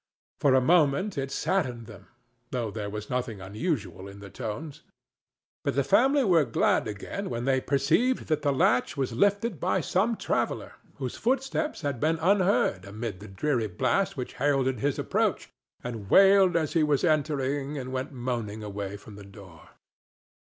For 0.39 0.55
a 0.55 0.61
moment 0.61 1.15
it 1.15 1.29
saddened 1.29 1.85
them, 1.85 2.07
though 2.49 2.71
there 2.71 2.89
was 2.89 3.07
nothing 3.07 3.39
unusual 3.39 4.07
in 4.07 4.19
the 4.19 4.31
tones. 4.31 4.81
But 5.63 5.75
the 5.75 5.83
family 5.83 6.23
were 6.23 6.43
glad 6.43 6.87
again 6.87 7.29
when 7.29 7.45
they 7.45 7.61
perceived 7.61 8.25
that 8.25 8.41
the 8.41 8.51
latch 8.51 8.97
was 8.97 9.13
lifted 9.13 9.59
by 9.59 9.79
some 9.79 10.17
traveller 10.17 10.73
whose 10.95 11.17
footsteps 11.17 11.81
had 11.81 11.99
been 11.99 12.17
unheard 12.17 12.83
amid 12.85 13.19
the 13.19 13.27
dreary 13.27 13.67
blast 13.67 14.17
which 14.17 14.33
heralded 14.41 14.79
his 14.79 14.97
approach 14.97 15.51
and 15.83 16.09
wailed 16.09 16.55
as 16.55 16.73
he 16.73 16.81
was 16.81 17.03
entering 17.03 17.77
and 17.77 17.93
went 17.93 18.11
moaning 18.11 18.63
away 18.63 18.97
from 18.97 19.17
the 19.17 19.23
door. 19.23 19.69